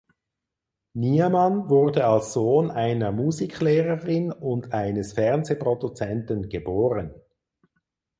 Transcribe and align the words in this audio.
Niemann 0.95 1.69
wurde 1.69 2.07
als 2.07 2.33
Sohn 2.33 2.71
einer 2.71 3.11
Musiklehrerin 3.11 4.31
und 4.31 4.73
eines 4.73 5.13
Fernsehproduzenten 5.13 6.49
geboren. 6.49 7.13